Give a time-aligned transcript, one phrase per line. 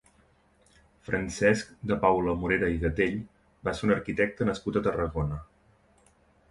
[1.09, 3.21] Francesc de Paula Morera i Gatell
[3.69, 5.41] va ser un arquitecte nascut a Tarragona.